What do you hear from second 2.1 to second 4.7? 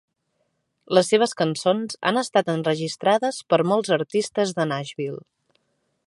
han estat enregistrades per molts artistes de